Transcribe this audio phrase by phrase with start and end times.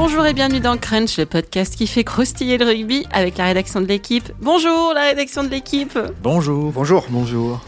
[0.00, 3.80] Bonjour et bienvenue dans Crunch, le podcast qui fait croustiller le rugby avec la rédaction
[3.80, 4.30] de l'équipe.
[4.40, 5.98] Bonjour la rédaction de l'équipe.
[6.22, 6.70] Bonjour.
[6.70, 7.04] Bonjour.
[7.10, 7.60] Bonjour.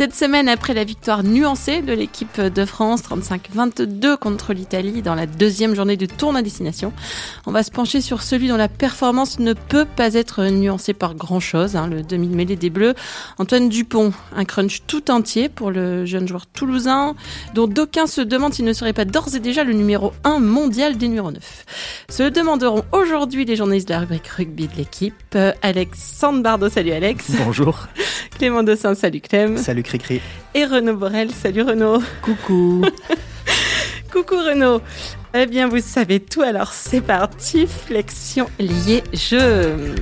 [0.00, 5.26] Cette semaine, après la victoire nuancée de l'équipe de France 35-22 contre l'Italie dans la
[5.26, 6.94] deuxième journée du tour à destination,
[7.44, 11.14] on va se pencher sur celui dont la performance ne peut pas être nuancée par
[11.14, 12.94] grand-chose, hein, le demi-mêlée des Bleus.
[13.36, 17.14] Antoine Dupont, un crunch tout entier pour le jeune joueur toulousain,
[17.52, 20.96] dont d'aucuns se demandent s'il ne serait pas d'ores et déjà le numéro 1 mondial
[20.96, 21.66] des numéros 9.
[22.08, 25.36] Se demanderont aujourd'hui les journalistes de la rubrique rugby de l'équipe.
[25.60, 27.32] Alex Sandbardo, salut Alex.
[27.44, 27.86] Bonjour.
[28.38, 29.58] Clément Dossin, salut Clem.
[29.58, 30.20] Salut Cricri.
[30.54, 32.00] Et Renaud Borel, salut Renaud.
[32.22, 32.82] Coucou.
[34.12, 34.80] Coucou Renaud.
[35.34, 39.96] Eh bien, vous savez tout, alors c'est parti, flexion liée jeu.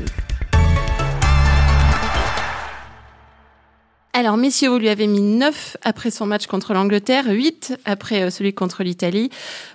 [4.12, 8.30] Alors, messieurs, vous lui avez mis 9 après son match contre l'Angleterre, 8 après euh,
[8.30, 9.30] celui contre l'Italie.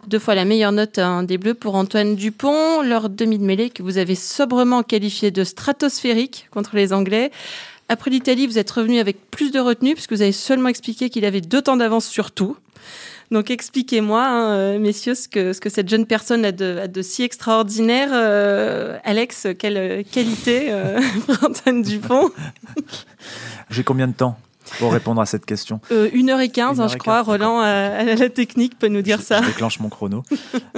[0.08, 3.70] Deux fois la meilleure note hein, des Bleus pour Antoine Dupont, leur demi de mêlée
[3.70, 7.32] que vous avez sobrement qualifié de stratosphérique contre les Anglais.
[7.94, 11.26] Après l'Italie, vous êtes revenu avec plus de retenue puisque vous avez seulement expliqué qu'il
[11.26, 12.58] avait deux temps d'avance sur tout.
[13.30, 16.88] Donc expliquez-moi, hein, euh, messieurs, ce que, ce que cette jeune personne a de, a
[16.88, 18.10] de si extraordinaire.
[18.12, 21.00] Euh, Alex, quelle euh, qualité euh,
[21.84, 22.32] Dupont?
[23.70, 24.40] J'ai combien de temps
[24.80, 25.80] pour répondre à cette question?
[25.92, 27.22] Euh, 1h15, hein, je crois.
[27.22, 29.42] Roland, à, à, la technique, peut nous dire je, ça.
[29.44, 30.24] Je déclenche mon chrono.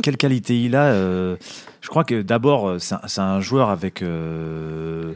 [0.03, 1.37] Quelle qualité il a euh,
[1.79, 5.13] Je crois que d'abord, c'est un, un, joueur avec euh,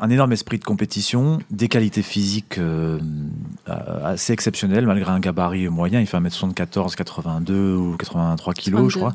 [0.00, 2.98] un énorme esprit de compétition, des qualités physiques euh,
[3.66, 6.00] assez exceptionnelles, malgré un gabarit moyen.
[6.00, 8.88] Il fait 1m74, 82 ou 83 kilos, 32.
[8.88, 9.12] je crois.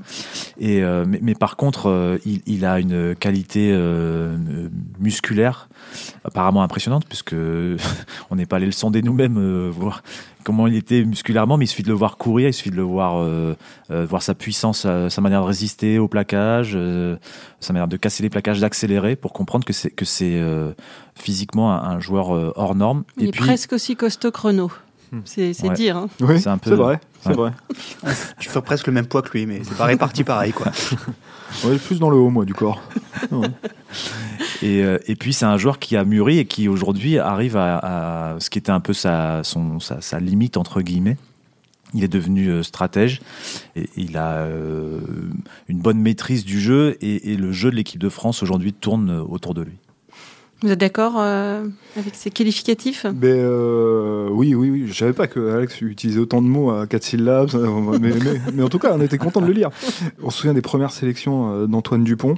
[0.60, 4.38] Et, euh, mais, mais, par contre, euh, il, il, a une qualité euh,
[5.00, 5.70] musculaire
[6.24, 7.36] apparemment impressionnante, puisque
[8.30, 10.04] on n'est pas allé le sonder nous-mêmes, euh, voir
[10.46, 12.84] comment il était musculairement, mais il suffit de le voir courir, il suffit de le
[12.84, 13.56] voir, euh,
[13.92, 17.18] euh, voir sa puissance, sa, sa, manière de résister au plaquage, euh,
[17.60, 20.72] sa manière de casser les plaquages, d'accélérer, pour comprendre que c'est que c'est euh,
[21.16, 23.04] physiquement un, un joueur euh, hors norme.
[23.18, 24.72] Il Et est puis, presque aussi costaud chrono.
[25.26, 25.74] C'est ouais.
[25.74, 25.98] dire.
[25.98, 26.10] Hein.
[26.20, 26.72] Oui, c'est un peu.
[26.72, 27.00] C'est vrai.
[27.22, 27.36] C'est ouais.
[27.36, 27.54] vrai.
[28.40, 30.72] tu fais presque le même poids que lui, mais c'est pas réparti pareil, quoi.
[31.64, 32.82] ouais, plus dans le haut, moi, du corps.
[33.32, 33.48] ouais.
[34.62, 37.78] et, euh, et, puis, c'est un joueur qui a mûri et qui aujourd'hui arrive à,
[38.34, 41.18] à, ce qui était un peu sa, son, sa, sa limite, entre guillemets.
[41.94, 43.22] Il est devenu euh, stratège
[43.76, 45.00] et il a euh,
[45.70, 49.12] une bonne maîtrise du jeu et, et le jeu de l'équipe de France aujourd'hui tourne
[49.12, 49.78] autour de lui.
[50.62, 51.66] Vous êtes d'accord euh,
[51.98, 53.06] avec ces qualificatifs?
[53.06, 54.86] Ben, euh, Oui, oui, oui.
[54.88, 57.52] Je savais pas que Alex utilisait autant de mots à quatre syllabes,
[58.00, 59.70] mais, mais, mais, en tout cas, on était content de le lire.
[60.24, 62.36] On se souvient des premières sélections euh, d'Antoine Dupont.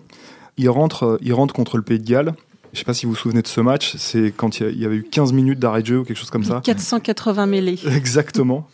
[0.58, 2.34] Il rentre, il rentre contre le Pays de Galles.
[2.74, 3.96] Je sais pas si vous vous souvenez de ce match.
[3.98, 6.44] C'est quand il y avait eu 15 minutes d'arrêt de jeu ou quelque chose comme
[6.44, 6.62] ça.
[6.64, 7.80] 480 mêlées.
[7.96, 8.68] Exactement.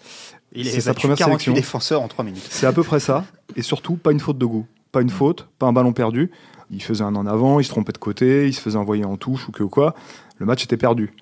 [0.56, 1.54] Il est sa première 48 sélection.
[1.54, 2.48] défenseurs en 3 minutes.
[2.50, 3.26] C'est à peu près ça.
[3.56, 4.66] Et surtout, pas une faute de goût.
[4.94, 6.32] Pas une faute, pas un ballon perdu
[6.74, 9.16] il faisait un en avant, il se trompait de côté, il se faisait envoyer en
[9.16, 9.94] touche ou que quoi.
[10.38, 11.14] Le match était perdu.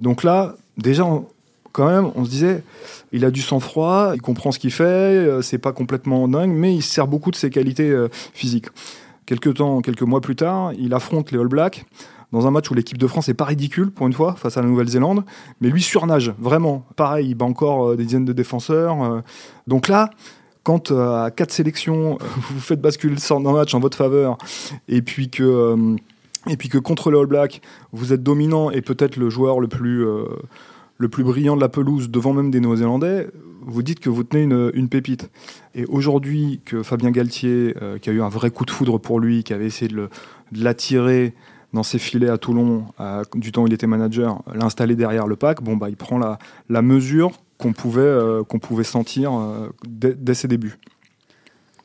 [0.00, 1.04] Donc là, déjà,
[1.72, 2.62] quand même, on se disait,
[3.12, 6.82] il a du sang-froid, il comprend ce qu'il fait, c'est pas complètement dingue, mais il
[6.82, 8.66] sert beaucoup de ses qualités euh, physiques.
[9.26, 11.84] Quelques temps, quelques mois plus tard, il affronte les All Blacks
[12.32, 14.62] dans un match où l'équipe de France est pas ridicule pour une fois face à
[14.62, 15.24] la Nouvelle-Zélande,
[15.60, 16.84] mais lui surnage vraiment.
[16.96, 19.02] Pareil, il bat encore euh, des dizaines de défenseurs.
[19.02, 19.20] Euh.
[19.66, 20.10] Donc là,
[20.62, 22.18] quand euh, à quatre sélections,
[22.50, 24.38] vous faites basculer le d'un match en votre faveur,
[24.88, 25.96] et puis que, euh,
[26.48, 27.60] et puis que contre les All Blacks,
[27.92, 30.24] vous êtes dominant et peut-être le joueur le plus, euh,
[30.98, 33.28] le plus brillant de la pelouse devant même des Néo-Zélandais,
[33.62, 35.30] vous dites que vous tenez une, une pépite.
[35.74, 39.20] Et aujourd'hui, que Fabien Galtier, euh, qui a eu un vrai coup de foudre pour
[39.20, 40.08] lui, qui avait essayé de
[40.52, 41.34] l'attirer
[41.72, 42.86] dans ses filets à Toulon,
[43.36, 46.40] du temps où il était manager, l'installer derrière le pack, bon, bah, il prend la,
[46.68, 50.78] la mesure qu'on pouvait, euh, qu'on pouvait sentir euh, dès, ses débuts.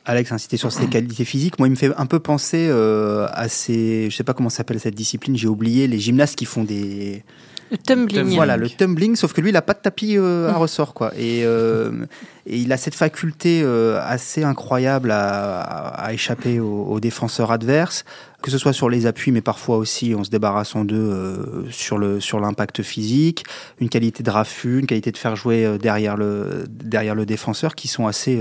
[0.04, 1.58] Alex insisté sur ses qualités physiques.
[1.58, 4.08] Moi, il me fait un peu penser euh, à ces.
[4.10, 7.24] Je sais pas comment s'appelle cette discipline, j'ai oublié, les gymnastes qui font des.
[7.70, 8.34] Le tumbling.
[8.34, 11.12] Voilà, le tumbling, sauf que lui, il n'a pas de tapis euh, à ressort, quoi.
[11.16, 12.06] Et, euh,
[12.46, 18.04] et, il a cette faculté euh, assez incroyable à, à échapper aux, aux, défenseurs adverses,
[18.42, 21.98] que ce soit sur les appuis, mais parfois aussi en se débarrassant d'eux euh, sur
[21.98, 23.44] le sur l'impact physique,
[23.80, 27.88] une qualité de raffut, une qualité de faire jouer derrière le derrière le défenseur, qui
[27.88, 28.40] sont assez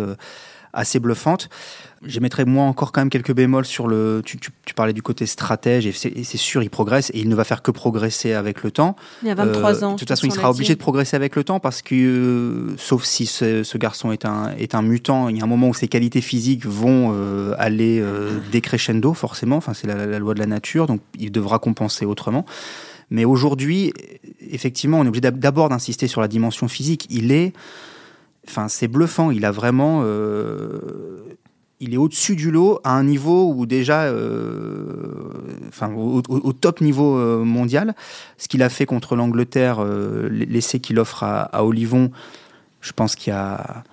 [0.74, 1.50] assez bluffantes.
[2.06, 4.22] J'émettrais moi encore quand même quelques bémols sur le.
[4.26, 7.36] Tu, tu, tu parlais du côté stratège et c'est sûr, il progresse et il ne
[7.36, 8.96] va faire que progresser avec le temps.
[9.22, 9.94] Il y a 23 euh, ans.
[9.94, 13.04] De toute façon, il sera obligé de progresser avec le temps parce que, euh, sauf
[13.04, 15.74] si ce, ce, garçon est un, est un mutant, il y a un moment où
[15.74, 19.58] ses qualités physiques vont euh, aller euh, décrescendo, forcément.
[19.58, 22.46] Enfin, c'est la, la loi de la nature, donc il devra compenser autrement.
[23.10, 23.94] Mais aujourd'hui,
[24.52, 27.08] effectivement, on est obligé d'abord d'insister sur la dimension physique.
[27.10, 27.54] Il est.
[28.48, 29.32] Enfin, c'est bluffant.
[29.32, 30.04] Il a vraiment.
[31.82, 34.94] Il est au-dessus du lot à un niveau où déjà, euh,
[35.68, 36.22] enfin, au,
[36.54, 37.94] top niveau euh, mondial.
[38.38, 42.12] Ce qu'il a fait contre l'Angleterre, euh, l'essai qu'il offre à, à Olivon,
[42.82, 43.84] je pense qu'il y a,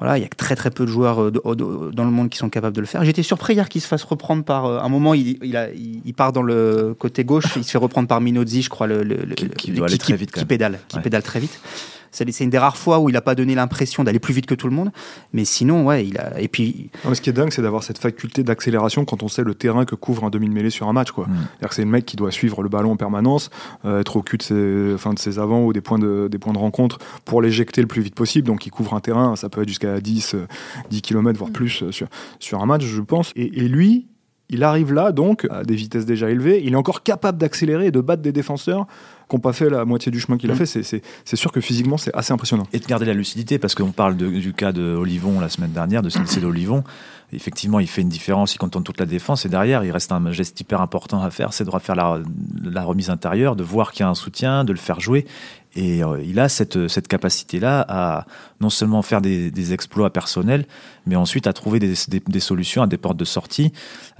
[0.00, 2.28] voilà, il y a très très peu de joueurs euh, de- de- dans le monde
[2.28, 3.04] qui sont capables de le faire.
[3.04, 6.02] J'étais surpris hier qu'il se fasse reprendre par, euh, un moment, il, il, a- il-
[6.04, 9.04] il part dans le côté gauche, il se fait reprendre par Minozzi, je crois, le,
[9.04, 10.48] le- le- Qui- qui le- doit aller très vite, quand qui même.
[10.48, 11.02] pédale, qui Ouais.
[11.02, 11.60] pédale très vite.
[12.10, 14.54] C'est une des rares fois où il n'a pas donné l'impression d'aller plus vite que
[14.54, 14.90] tout le monde.
[15.32, 16.40] Mais sinon, ouais, il a.
[16.40, 19.28] Et puis, Non, mais ce qui est dingue, c'est d'avoir cette faculté d'accélération quand on
[19.28, 21.10] sait le terrain que couvre un demi de mêlée sur un match.
[21.10, 21.26] quoi.
[21.26, 21.34] Mm.
[21.34, 23.50] C'est-à-dire que c'est le mec qui doit suivre le ballon en permanence,
[23.84, 26.38] euh, être au cul de ses, enfin, de ses avants ou des points de, des
[26.38, 28.46] points de rencontre pour l'éjecter le plus vite possible.
[28.46, 30.46] Donc il couvre un terrain, ça peut être jusqu'à 10, euh,
[30.90, 32.08] 10 km, voire plus euh, sur,
[32.38, 33.32] sur un match, je pense.
[33.36, 34.06] Et, et lui,
[34.50, 36.62] il arrive là, donc, à des vitesses déjà élevées.
[36.64, 38.86] Il est encore capable d'accélérer et de battre des défenseurs
[39.28, 40.64] qui n'ont pas fait la moitié du chemin qu'il a Mm.
[40.64, 40.66] fait.
[40.82, 42.66] C'est- sûr que physiquement, c'est assez impressionnant.
[42.72, 45.72] Et de garder la lucidité, parce qu'on parle de- du cas de Olivon la semaine
[45.72, 46.82] dernière, de ce lycée d'Olivon.
[47.32, 50.32] Effectivement, il fait une différence, il contourne toute la défense, et derrière, il reste un
[50.32, 52.20] geste hyper important à faire, c'est de refaire la,
[52.64, 55.26] la remise intérieure, de voir qu'il y a un soutien, de le faire jouer.
[55.76, 58.24] Et euh, il a cette, cette capacité-là à
[58.60, 60.64] non seulement faire des, des exploits personnels,
[61.06, 63.72] mais ensuite à trouver des, des- des solutions, à des portes de sortie.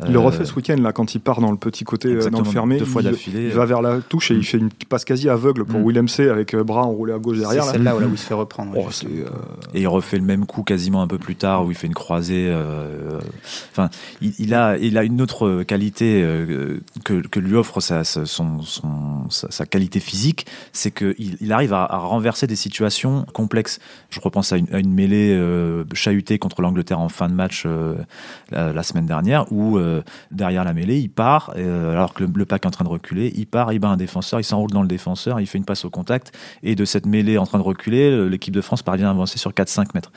[0.07, 2.29] Il le Euh, refait ce week-end, là, quand il part dans le petit côté, euh,
[2.29, 2.77] dans le fermé.
[2.79, 3.47] deux fois il, d'affilée.
[3.47, 5.85] il va vers la touche et il fait une passe quasi aveugle pour Mm.
[5.87, 7.63] Willem C avec euh, bras enroulé à gauche derrière.
[7.65, 7.73] c'est là.
[7.75, 8.73] celle-là où, là où il se fait reprendre.
[8.77, 9.25] Oh, euh,
[9.75, 11.95] Et il refait le même coup quasiment un peu plus tard où il fait une
[11.95, 12.47] croisée.
[12.49, 13.19] euh,
[13.73, 13.89] Enfin,
[14.21, 18.27] il, il a, il a une autre qualité euh, que, que lui offre sa, sa-
[18.27, 23.25] son, son- sa, sa qualité physique, c'est qu'il il arrive à, à renverser des situations
[23.33, 23.79] complexes.
[24.11, 27.65] Je repense à une, à une mêlée euh, chahutée contre l'Angleterre en fin de match
[27.67, 27.95] euh,
[28.51, 32.31] la, la semaine dernière où euh, derrière la mêlée, il part, euh, alors que le,
[32.35, 34.71] le pack est en train de reculer, il part, il bat un défenseur, il s'enroule
[34.71, 36.33] dans le défenseur, il fait une passe au contact,
[36.63, 39.53] et de cette mêlée en train de reculer, l'équipe de France parvient à avancer sur
[39.53, 40.13] 4-5 mètres.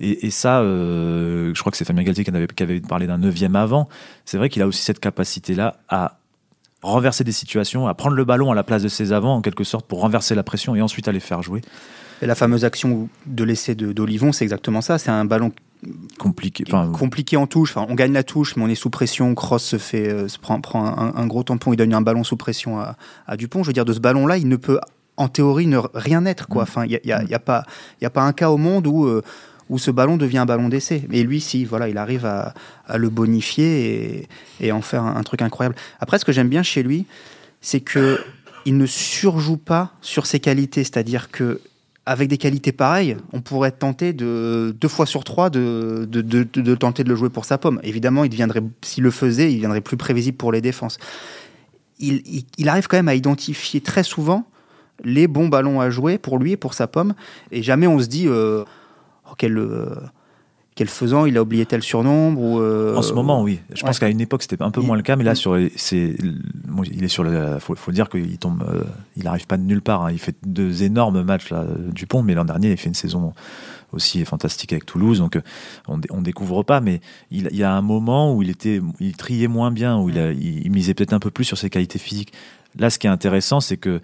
[0.00, 3.88] Et, ça, euh, je crois que c'est Fabien Galtier qui, avait, parlé d'un neuvième avant.
[4.24, 6.18] C'est vrai qu'il a aussi cette capacité-là à
[6.82, 9.64] renverser des situations, à prendre le ballon à la place de ses avants, en quelque
[9.64, 11.62] sorte, pour renverser la pression et ensuite à les faire jouer.
[12.22, 14.98] Et la fameuse action de l'essai d'Olivon, c'est exactement ça.
[14.98, 15.52] C'est un ballon
[16.18, 16.64] Compliqué.
[16.66, 17.70] Enfin, compliqué en touche.
[17.76, 19.34] Enfin, on gagne la touche, mais on est sous pression.
[19.34, 21.72] Cross se fait, euh, se prend, prend un, un gros tampon.
[21.72, 22.96] Il donne un ballon sous pression à,
[23.26, 23.62] à Dupont.
[23.62, 24.80] Je veux dire, de ce ballon-là, il ne peut,
[25.16, 26.48] en théorie, ne rien être.
[26.48, 26.62] Quoi.
[26.62, 26.68] Mm.
[26.68, 27.64] Enfin, il n'y a, y a- y a, pas-
[28.00, 29.22] il y a pas un cas au monde où, euh,
[29.68, 31.06] où ce ballon devient un ballon d'essai.
[31.12, 32.54] Et lui, si, voilà, il arrive à,
[32.86, 34.28] à le bonifier
[34.60, 35.76] et, et en faire un, un truc incroyable.
[36.00, 37.06] Après, ce que j'aime bien chez lui,
[37.60, 38.18] c'est que
[38.64, 40.82] il ne surjoue pas sur ses qualités.
[40.82, 41.60] C'est-à-dire que
[42.06, 47.02] avec des qualités pareilles, on pourrait tenter de deux fois sur trois de, de, tenter
[47.02, 47.80] de le jouer pour sa pomme.
[47.82, 50.98] Évidemment, il deviendrait, s'il le faisait, il deviendrait plus prévisible pour les défenses.
[51.98, 54.46] Il, arrive quand même à identifier très souvent
[55.02, 57.14] les bons ballons à jouer pour lui et pour sa pomme.
[57.50, 58.64] Et jamais on se dit euh,
[59.28, 59.94] oh, euh,
[60.76, 62.40] quel faisant, il a oublié tel surnombre.
[62.40, 63.58] Ou, euh, En ce moment, oui.
[63.74, 64.00] Je pense ouais.
[64.00, 66.14] qu'à une époque, c'était un peu Il- moins le cas, mais là, sur, c'est,
[66.92, 67.58] il est sur le.
[67.58, 68.62] Faut, faut dire qu'il tombe.
[68.70, 68.84] euh,
[69.16, 70.04] il n'arrive pas de nulle part.
[70.04, 70.12] hein.
[70.12, 73.32] Il fait deux énormes matchs là, du Pont, mais l'an dernier, il fait une saison
[73.92, 75.18] aussi fantastique avec Toulouse.
[75.18, 75.40] Donc, euh,
[75.88, 77.00] on, on découvre pas, mais
[77.30, 80.18] il, il y a un moment où il était, il triait moins bien, où il,
[80.18, 82.32] a- il, il misait peut-être un peu plus sur ses qualités physiques.
[82.78, 84.00] Là, ce qui est intéressant, c'est que.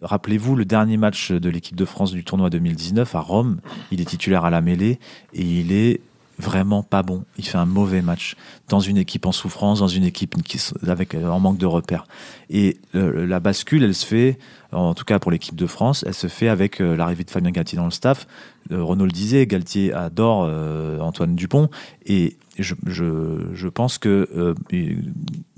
[0.00, 3.58] Rappelez-vous le dernier match de l'équipe de France du tournoi 2019 à Rome.
[3.90, 4.98] Il est titulaire à la mêlée
[5.34, 6.00] et il est
[6.38, 7.24] vraiment pas bon.
[7.38, 8.36] Il fait un mauvais match
[8.68, 12.06] dans une équipe en souffrance, dans une équipe qui, avec euh, en manque de repères.
[12.50, 14.38] Et la bascule, elle se fait,
[14.72, 17.50] en tout cas pour l'équipe de France, elle se fait avec euh, l'arrivée de Fabien
[17.50, 18.26] Galtier dans le staff.
[18.70, 21.68] Euh, Renaud le disait, Galtier adore euh, Antoine Dupont
[22.06, 24.54] et je, je, pense que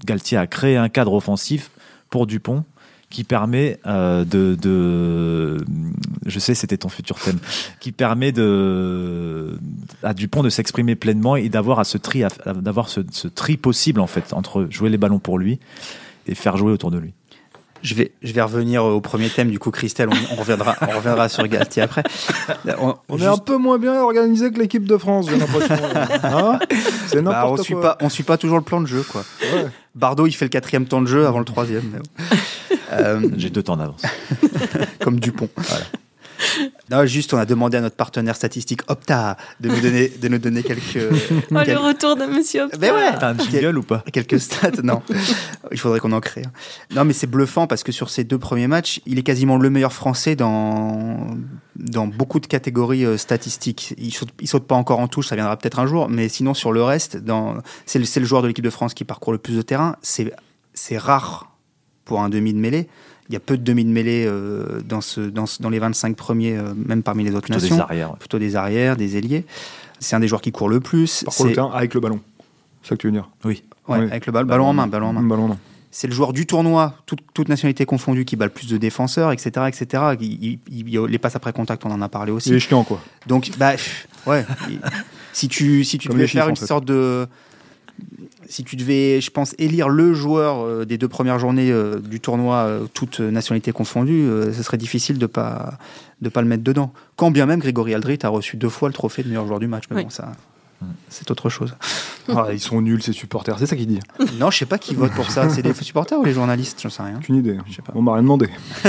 [0.04, 1.70] Galtier a créé un cadre offensif
[2.08, 2.64] pour Dupont
[3.14, 5.64] qui permet euh, de, de,
[6.26, 7.38] je sais c'était ton futur thème,
[7.78, 9.56] qui permet de
[10.02, 14.00] à Dupont de s'exprimer pleinement et d'avoir à ce tri, d'avoir ce, ce tri possible
[14.00, 15.60] en fait entre jouer les ballons pour lui
[16.26, 17.12] et faire jouer autour de lui.
[17.82, 20.96] Je vais, je vais revenir au premier thème, du coup, Christelle, on, on reviendra, on
[20.96, 22.02] reviendra sur Galtier après.
[22.80, 25.76] On, On est un peu moins bien organisé que l'équipe de France, j'ai l'impression.
[26.24, 26.58] Hein
[27.08, 27.82] c'est bah, on suit quoi.
[27.82, 29.22] pas, on suit pas toujours le plan de jeu, quoi.
[29.42, 29.66] Ouais.
[29.94, 32.00] Bardot, il fait le quatrième temps de jeu avant le troisième.
[32.90, 32.96] Mais.
[33.02, 34.02] Euh, J'ai deux temps d'avance.
[35.00, 35.48] comme Dupont.
[36.90, 40.38] Non, juste, on a demandé à notre partenaire statistique Opta de nous donner, de nous
[40.38, 42.76] donner quelques, Oh, le quel- retour de Monsieur Opta.
[42.76, 43.10] Ben ouais.
[43.18, 44.82] T'as un jingle ou pas quelques stats.
[44.82, 45.00] Non,
[45.72, 46.42] il faudrait qu'on en crée.
[46.44, 46.94] un.
[46.96, 49.70] Non, mais c'est bluffant parce que sur ces deux premiers matchs, il est quasiment le
[49.70, 51.28] meilleur français dans,
[51.76, 53.94] dans beaucoup de catégories euh, statistiques.
[53.96, 56.52] Il saute, il saute pas encore en touche, ça viendra peut-être un jour, mais sinon
[56.52, 59.32] sur le reste, dans, c'est le, c'est le joueur de l'équipe de France qui parcourt
[59.32, 59.96] le plus de terrain.
[60.02, 60.34] C'est,
[60.74, 61.53] c'est rare
[62.04, 62.88] pour un demi de mêlée.
[63.28, 65.78] Il y a peu de demi de mêlée euh, dans, ce, dans, ce- dans les
[65.78, 67.76] 25 premiers, euh, même parmi les autres Plutôt nations.
[67.76, 68.10] des arrières.
[68.10, 68.16] ouais.
[68.18, 69.44] Plutôt des arrières, des ailiers.
[69.98, 71.24] C'est un des joueurs qui court le plus.
[71.24, 72.20] Par contre, le C'est- terrain avec le ballon.
[72.82, 73.62] C'est ça que tu veux dire Oui.
[73.88, 75.22] Ouais, avec le ballon, ballon en main, ballon en main.
[75.22, 75.58] Ballon en main.
[75.90, 79.30] C'est le joueur du tournoi, toute, toute nationalité confondue, qui bat le plus de défenseurs,
[79.32, 80.02] etc., etc.
[80.20, 82.48] Il- il- il- les passes après contact, on en a parlé aussi.
[82.50, 83.00] Il est chiant, quoi.
[83.26, 83.72] Donc, bah,
[84.26, 84.44] ouais.
[85.32, 87.26] Si tu, si tu devais faire une sorte de.
[88.48, 92.20] Si tu devais, je pense, élire le joueur euh, des deux premières journées euh, du
[92.20, 95.78] tournoi, euh, toute nationalité confondue, euh, ce serait difficile de pas
[96.20, 96.92] de pas le mettre dedans.
[97.16, 99.66] Quand bien même Grégory Aldrit a reçu deux fois le trophée de meilleur joueur du
[99.66, 100.02] match, mais Oui.
[100.04, 100.32] bon, ça,
[101.08, 101.74] c'est autre chose.
[102.28, 103.58] Ah, ils sont nuls, ces supporters.
[103.58, 104.00] C'est ça qu'il dit.
[104.38, 105.48] non, je sais pas qui vote pour ça.
[105.54, 106.80] C'est les supporters ou les journalistes?
[106.82, 107.16] J'en sais rien.
[107.18, 107.56] Aucune idée.
[107.66, 107.92] Je sais pas.
[107.94, 108.48] On m'a rien demandé.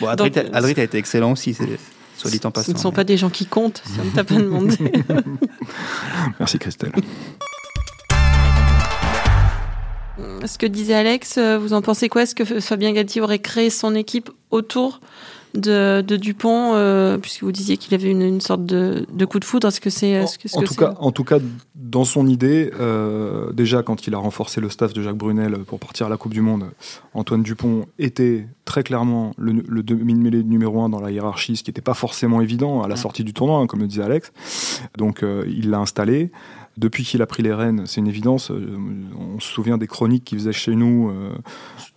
[0.00, 1.78] Bon, Aldrit, Donc, a- Aldrit a été excellent aussi, c'est
[2.16, 2.72] soit dit en Ce passant.
[2.72, 4.76] ne sont mais- pas des gens qui comptent, si on ne t'a pas demandé.
[6.38, 6.92] Merci, Christelle.
[10.44, 12.22] Ce que disait Alex, euh, vous en pensez quoi?
[12.22, 15.00] Est-ce que Fabien Galtier aurait créé son équipe autour
[15.54, 19.40] de, de Dupont, euh, puisque vous disiez qu'il avait une, une sorte de, de coup
[19.40, 19.68] de foudre?
[19.68, 21.38] Est-ce que c'est est-ce en, tout cas, en tout cas,
[21.74, 25.78] dans son idée, euh, déjà quand il a renforcé le staff de Jacques Brunel pour
[25.78, 26.66] partir à la Coupe du Monde,
[27.14, 31.70] Antoine Dupont était très clairement le, le demi-mêlée numéro un dans la hiérarchie, ce qui
[31.70, 34.32] n'était pas forcément évident à la sortie du tournoi, hein, comme le disait Alex.
[34.98, 36.30] Donc euh, il l'a installé.
[36.76, 38.50] Depuis qu'il a pris les rênes, c'est une évidence.
[38.50, 38.78] euh,
[39.18, 41.32] on se souvient des chroniques qu'il faisait chez nous, euh,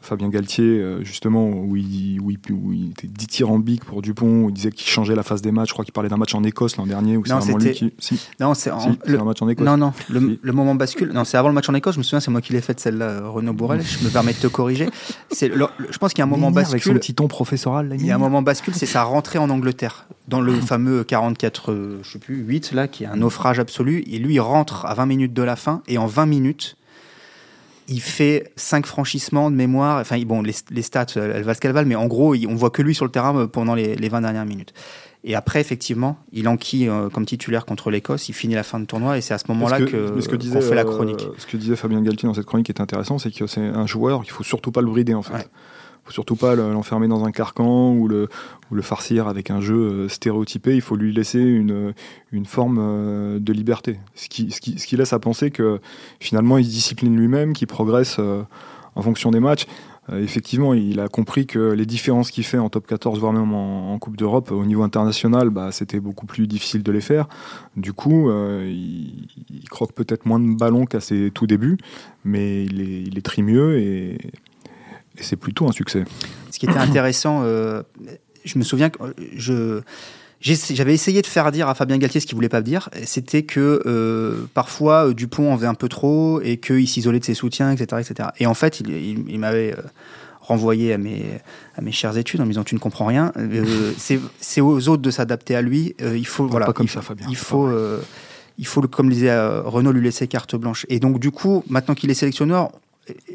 [0.01, 4.49] Fabien Galtier, euh, justement, où il, où, il, où il était dithyrambique pour Dupont, où
[4.49, 5.67] il disait qu'il changeait la phase des matchs.
[5.69, 7.93] Je crois qu'il parlait d'un match en Écosse l'an dernier, où Non, c'était- qui.
[7.99, 9.65] Si, Non, c'est en- si, le- un match en Écosse.
[9.65, 10.39] Non, non, le, Si.
[10.41, 11.11] le moment bascule.
[11.13, 11.95] Non, c'est avant le match en Écosse.
[11.95, 13.81] Je me souviens, c'est moi qui l'ai fait celle-là, euh, Renaud Bourrel.
[13.81, 14.89] Je me permets de te corriger.
[15.31, 16.99] C'est le- je pense qu'il y a un moment Lignard avec son bascule.
[16.99, 17.89] petit ton professoral.
[17.89, 21.03] là, Il y a un moment bascule, c'est sa rentrée en Angleterre, dans le fameux
[21.03, 24.03] 44, euh, je sais plus, 8, là, qui est un naufrage absolu.
[24.09, 26.77] Et lui, il rentre à 20 minutes de la fin, et en 20 minutes,
[27.89, 29.99] il fait 5 franchissements de mémoire.
[29.99, 32.55] Enfin, bon, les, les stats, elles elles valent ce qu'elles valent, mais en gros, on
[32.55, 34.73] voit que lui sur le terrain euh, pendant les, les 20 dernières minutes.
[35.23, 38.85] Et après, effectivement, il enquille euh, comme titulaire contre l'Écosse, il finit la fin de
[38.85, 41.27] tournoi, et c'est à ce moment-là que, disait, fait la euh, chronique.
[41.37, 43.85] ce que disait Fabien Galtier dans cette chronique qui est intéressant, c'est que c'est un
[43.85, 45.33] joueur, il faut surtout pas le brider en fait.
[45.33, 45.45] Ouais.
[46.11, 48.27] Surtout pas le- l'enfermer dans un carcan ou le,
[48.71, 50.75] ou le farcir avec un jeu euh, stéréotypé.
[50.75, 51.93] Il faut lui laisser une,
[52.31, 53.99] une forme euh, de liberté.
[54.15, 55.79] Ce qui, ce, qui, ce qui laisse à penser que
[56.19, 58.43] finalement il se discipline lui-même, qu'il progresse euh,
[58.95, 59.65] en fonction des matchs.
[60.11, 63.95] Effectivement, il a compris que les différences qu'il fait en top 14, voire même en,
[63.99, 67.27] Coupe d'Europe, au niveau international, bah, c'était beaucoup plus difficile de les faire.
[67.77, 69.29] Du coup, il,
[69.69, 71.77] croque peut-être moins de ballons qu'à ses tout débuts,
[72.25, 74.17] mais il est, il très mieux et,
[75.19, 76.03] et c'est plutôt un succès.
[76.51, 77.83] Ce qui était intéressant, euh,
[78.45, 79.81] je me souviens que euh, je
[80.41, 83.81] j'avais essayé de faire dire à Fabien Galtier ce qu'il voulait pas dire, c'était que
[83.85, 88.01] euh, parfois Dupont en faisait un peu trop et qu'il s'isolait de ses soutiens, etc.,
[88.09, 88.29] etc.
[88.39, 89.81] Et en fait, il, il- il m'avait euh,
[90.39, 91.25] renvoyé à mes,
[91.75, 93.33] à mes chères études en me disant tu ne comprends rien.
[93.37, 93.91] Euh,
[94.39, 95.93] c'est aux autres de s'adapter à lui.
[95.99, 97.27] Il faut voilà, pas comme il, ça, Fabien.
[97.29, 97.69] Il faut
[98.57, 100.85] il faut comme disait Renaud lui laisser carte blanche.
[100.89, 102.71] Et donc du coup, maintenant qu'il est sélectionneur,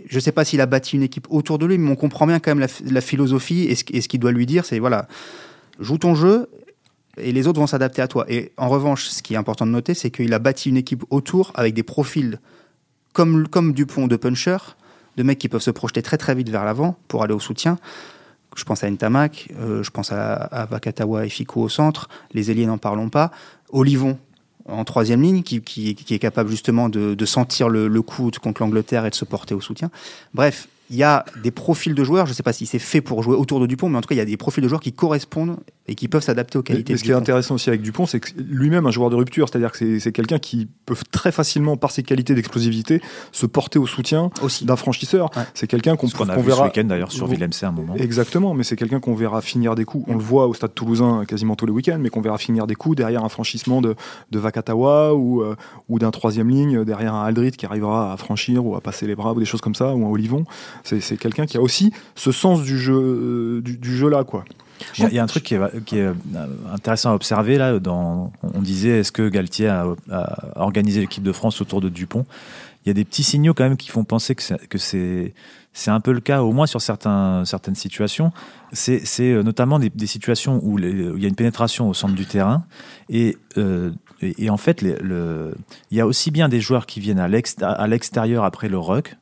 [0.06, 2.40] je sais pas s'il a bâti une équipe autour de lui, mais on comprend bien
[2.40, 5.08] quand même la, philosophie et ce, qu'il doit lui dire, c'est voilà,
[5.80, 6.48] joue ton jeu
[7.16, 8.24] et les autres vont s'adapter à toi.
[8.28, 11.04] Et en revanche, ce qui est important de noter, c'est qu'il a bâti une équipe
[11.10, 12.40] autour avec des profils
[13.12, 14.58] comme, comme Dupont de puncher,
[15.16, 17.78] de mecs qui peuvent se projeter très très vite vers l'avant pour aller au soutien.
[18.56, 22.50] Je pense à Ntamak, euh, je pense à, à Vakatawa et Fico au centre, les
[22.50, 23.30] ailiers n'en parlons pas.
[23.70, 24.18] Olivon
[24.66, 28.62] en troisième ligne, qui, qui- est capable justement de, de sentir le, le coup contre
[28.62, 29.90] l'Angleterre et de se porter au soutien.
[30.32, 33.00] Bref, il y a des profils de joueurs, je ne sais pas si c'est fait
[33.00, 34.68] pour jouer autour de Dupont, mais en tout cas, il y a des profils de
[34.68, 35.56] joueurs qui correspondent
[35.86, 37.82] et qui peuvent s'adapter aux Mais, qualités mais de ce qui est intéressant aussi avec
[37.82, 41.30] Dupont, c'est que lui-même un joueur de rupture, c'est-à-dire que c'est- quelqu'un qui peut très
[41.30, 44.30] facilement, par ses qualités d'explosivité, se porter au soutien
[44.62, 45.30] d'un franchisseur.
[45.36, 45.42] Ouais.
[45.52, 46.66] C'est quelqu'un qu'on Ce qu'on a qu'on vu ce verra.
[46.68, 47.94] week-end d'ailleurs sur Vous- Villemc à un moment.
[47.96, 50.04] Exactement, mais c'est quelqu'un qu'on verra finir des coups.
[50.08, 52.74] On le voit au stade toulousain quasiment tous les week-ends, mais qu'on verra finir des
[52.74, 53.94] coups derrière un franchissement de,
[54.30, 55.54] de Vakatawa ou, euh,
[55.90, 59.14] ou d'un troisième ligne, derrière un Aldrit qui arrivera à franchir ou à passer les
[59.14, 60.44] bras ou des choses comme ça, ou un Olivon.
[60.82, 64.24] C'est c'est quelqu'un qui a aussi ce sens du jeu, euh, du, du jeu là,
[64.24, 64.44] quoi.
[64.98, 66.12] Il y, a- un truc qui est, euh,
[66.72, 67.78] intéressant à observer là.
[67.86, 69.86] On disait est-ce que Galtier a,
[70.56, 72.26] organisé l'équipe de France autour de Dupont?
[72.84, 76.12] Il y a des petits signaux quand même qui font penser que c'est un peu
[76.12, 78.32] le cas, au moins sur certaines situations.
[78.72, 82.64] C'est euh, notamment des, situations où, il y a une pénétration au centre du terrain
[83.08, 83.90] et, euh,
[84.48, 88.78] en fait, il y a aussi bien des joueurs qui viennent à l'extérieur après le
[88.78, 89.16] ruck,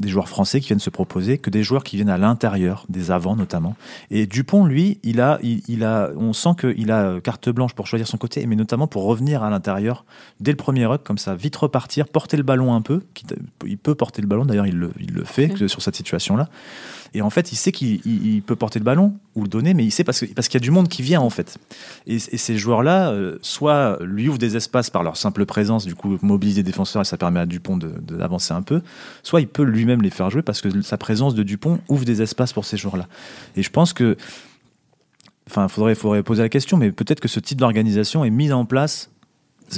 [0.00, 3.10] des joueurs français qui viennent se proposer, que des joueurs qui viennent à l'intérieur, des
[3.10, 3.76] avants notamment.
[4.10, 7.74] Et Dupont, lui, il a, il, il a, on sent qu'il a euh, carte blanche
[7.74, 10.04] pour choisir son côté, mais notamment pour revenir à l'intérieur
[10.40, 13.02] dès le premier ruck, comme ça, vite repartir, porter le ballon un peu.
[13.66, 16.48] Il peut porter le ballon, d'ailleurs, il le, il le fait sur cette situation-là.
[17.14, 19.74] Et en fait, il sait qu'il il- il peut porter le ballon ou le donner,
[19.74, 21.58] mais il sait parce qu'il y a du monde qui vient en fait.
[22.06, 26.18] Et, ces joueurs-là, euh, soit lui ouvrent des espaces par leur simple présence, du coup
[26.22, 28.80] mobilise les défenseurs et ça permet à Dupont de- de- d'avancer un peu,
[29.22, 32.22] soit il peut lui-même les faire jouer parce que sa présence de Dupont ouvre des
[32.22, 33.08] espaces pour ces joueurs-là.
[33.56, 34.16] Et je pense que,
[35.48, 38.64] enfin, faudrait, faudrait poser la question, mais peut-être que ce type d'organisation est mis en
[38.64, 39.10] place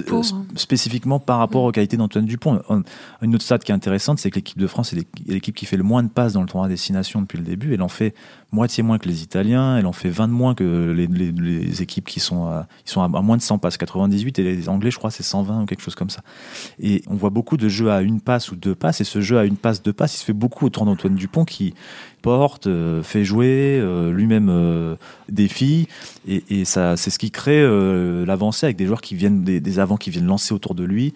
[0.06, 2.60] Pour- sp- spécifiquement par rapport aux qualités d'Antoine Dupont.
[2.68, 2.82] Un-
[3.20, 5.76] Une autre stat qui est intéressante, c'est que l'équipe de France est l'équipe qui fait
[5.76, 7.74] le moins de passes dans le tournoi à destination depuis le début.
[7.74, 8.14] Elle en fait
[8.52, 12.04] moitié moins que les Italiens, elle en fait 20 de moins que les, les- équipes
[12.06, 15.10] qui sont, à, sont à, moins de 100 passes, 98, et les Anglais, je crois,
[15.10, 16.20] c'est 120 ou quelque chose comme ça.
[16.78, 19.38] Et on voit beaucoup de jeux à une passe ou deux passes, et ce jeu
[19.38, 21.74] à une passe, deux passes, il se fait beaucoup autour d'Antoine Dupont qui
[22.20, 24.96] porte, euh, fait jouer, euh, lui-même euh,
[25.30, 25.88] défie,
[26.28, 29.96] et, ça, c'est ce qui crée euh, l'avancée avec des joueurs qui viennent, des, avants
[29.96, 31.14] qui viennent lancer autour de lui.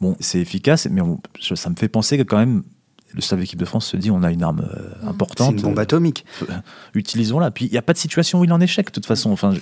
[0.00, 1.00] Bon, c'est efficace, mais
[1.54, 2.62] ça me fait penser que quand même,
[3.14, 5.54] le staff d'équipe de France se dit on a une arme euh, C'est importante.
[5.54, 6.24] une bombe atomique.
[6.94, 7.50] utilisons-la.
[7.50, 9.30] Puis il n'y a pas de situation où il est en échec, de toute façon.
[9.30, 9.52] Enfin,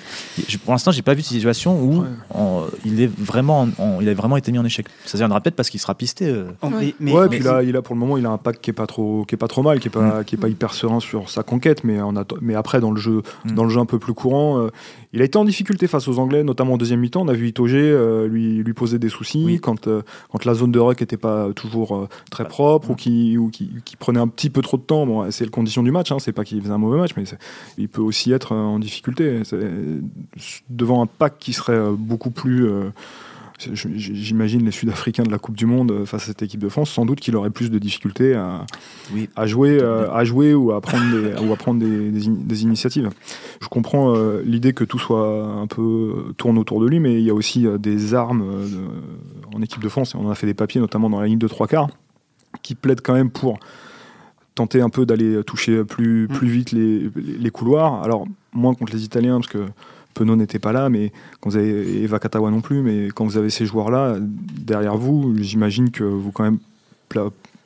[0.48, 2.06] je- pour l'instant, j'ai pas vu de situation où Ouais.
[2.34, 4.86] en- il est vraiment, en- en- il a vraiment été mis en échec.
[5.04, 6.26] Ça viendra peut-être parce qu'il sera pisté.
[6.28, 6.44] euh.
[6.62, 8.60] Oh, mais- ouais, mais- puis là, il a pour le moment, il a un pack
[8.60, 10.48] qui est pas trop, qui est pas trop mal, qui est pas, qui est pas
[10.48, 13.52] hyper serein sur sa conquête, mais en atte- mais après dans le jeu, Mm.
[13.52, 14.70] dans le jeu un peu plus courant, euh,
[15.12, 17.22] il a été en difficulté face aux Anglais, notamment en deuxième mi-temps.
[17.22, 19.60] On a vu Itoge euh, lui lui poser des soucis Oui.
[19.60, 23.36] quand euh, quand la zone de ruck était pas toujours euh, très propre ou qui
[23.36, 25.06] ou qui, qui prenait un petit peu trop de temps.
[25.06, 27.24] Bon, c'est la condition du match, hein, c'est pas qu'il faisait un mauvais match, mais
[27.78, 29.42] il peut aussi être euh, en difficulté
[30.70, 32.90] devant un pack qui serait beaucoup plus euh,
[33.74, 36.90] J'imagine les Sud-Africains de la Coupe du Monde euh, face à cette équipe de France,
[36.90, 38.64] sans doute qu'il aurait plus de difficultés à,
[39.14, 39.28] Oui.
[39.36, 42.36] à jouer, euh, à jouer ou à prendre des, ou à prendre des, des in-
[42.38, 43.10] des initiatives.
[43.60, 47.24] Je comprends euh, l'idée que tout soit un peu tourne autour de lui, mais il
[47.24, 50.34] y a aussi euh, des armes de- en équipe de France, et on en a
[50.34, 51.88] fait des papiers, notamment dans la ligne de trois quarts,
[52.62, 53.58] qui plaident quand même pour
[54.54, 58.02] tenter un peu d'aller toucher plus, plus vite les, les- les couloirs.
[58.02, 59.64] Alors, moins contre les Italiens, parce que
[60.14, 63.36] Penaud n'était pas là, mais quand vous avez Eva Katawa non plus, mais quand vous
[63.38, 66.58] avez ces joueurs-là derrière vous, j'imagine que vous quand même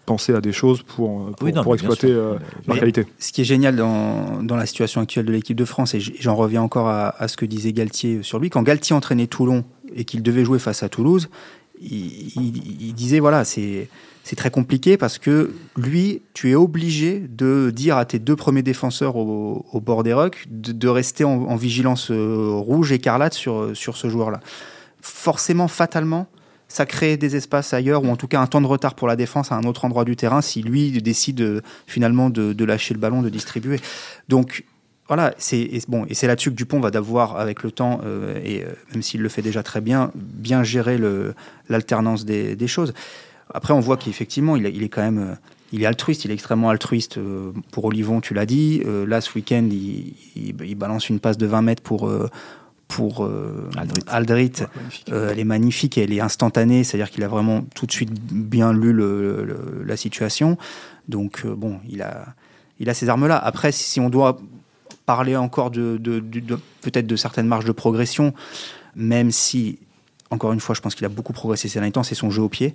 [0.06, 2.34] pensez à des choses pour, pour, Oui, non, pour exploiter euh,
[2.68, 3.06] Mais- qualité.
[3.18, 6.36] Ce qui est génial dans, dans la situation actuelle de l'équipe de France, et j'en
[6.36, 10.04] reviens encore à, à ce que disait Galtier sur lui, quand Galtier entraînait Toulon et
[10.04, 11.28] qu'il devait jouer face à Toulouse,
[11.80, 13.88] il, il- il disait voilà, c'est
[14.26, 18.64] c'est très compliqué parce que lui, tu es obligé de dire à tes deux premiers
[18.64, 24.08] défenseurs au, bord des rucks de, rester en, vigilance euh, rouge écarlate sur, sur ce
[24.08, 24.40] joueur-là.
[25.00, 26.26] Forcément, fatalement,
[26.66, 29.14] ça crée des espaces ailleurs, ou en tout cas un temps de retard pour la
[29.14, 33.00] défense à un autre endroit du terrain si lui décide euh, finalement de, lâcher le
[33.00, 33.78] ballon, de distribuer.
[34.28, 34.64] Donc
[35.06, 38.64] voilà, c'est bon, et c'est là-dessus que Dupont va devoir, avec le temps, euh, et
[38.92, 40.98] même s'il le fait déjà très bien, bien gérer
[41.68, 42.92] l'alternance des choses.
[43.56, 45.34] Après, on voit qu'effectivement, il, est- il est quand même, euh,
[45.72, 47.16] il est altruiste, il est extrêmement altruiste.
[47.16, 48.82] euh, pour Olivon, tu l'as dit.
[48.84, 52.08] Euh, là, ce week-end, il, il- il balance une passe de 20 mètres pour
[52.88, 54.02] pour euh, Aldrit.
[54.06, 54.52] Aldrit.
[54.76, 55.08] magnifique.
[55.10, 58.12] Euh, elle est magnifique et elle est instantanée, c'est-à-dire qu'il a vraiment tout de suite
[58.32, 60.56] bien lu le- le- la situation.
[61.08, 62.26] Donc euh, bon, il a,
[62.78, 63.36] il a ces armes-là.
[63.38, 64.38] Après, si on doit
[65.04, 68.34] parler encore de, de- de- de- peut-être de certaines marges de progression,
[68.94, 69.78] même si,
[70.30, 72.42] encore une fois, je pense qu'il a beaucoup progressé ces derniers temps, c'est son jeu
[72.42, 72.74] au pied.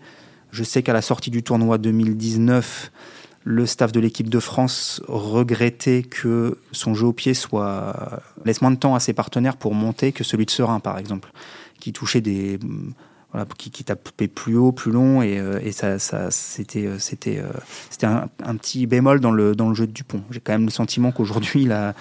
[0.52, 2.92] Je sais qu'à la sortie du tournoi 2019,
[3.44, 8.72] le staff de l'équipe de France regrettait que son jeu au pied soit laisse moins
[8.72, 11.32] de temps à ses partenaires pour monter que celui de Serein, par exemple,
[11.80, 12.60] qui touchait des
[13.32, 17.00] voilà, qui, qui tapait plus haut, plus long, et, euh, et ça, ça c'était euh,
[17.00, 17.48] c'était euh,
[17.90, 20.22] c'était un, un petit bémol dans le dans le jeu de Dupont.
[20.32, 21.96] J'ai quand même le sentiment qu'aujourd'hui il a